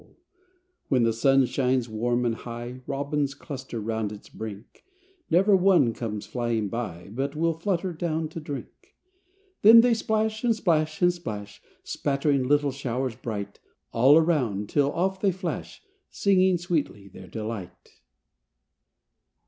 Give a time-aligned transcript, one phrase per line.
[0.01, 4.29] [Illustration: THE BIRDS' BATH] When the sun shines warm and high Robins cluster round its
[4.29, 4.83] brink,
[5.29, 8.95] Never one comes flying by But will flutter down to drink.
[9.61, 13.59] Then they splash and splash and splash, Spattering little showers bright
[13.91, 18.01] All around, till off they flash Singing sweetly their delight.